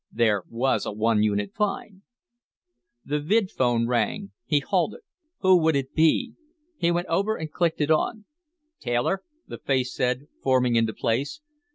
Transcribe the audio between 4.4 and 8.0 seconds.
He halted. Who would it be? He went over and clicked it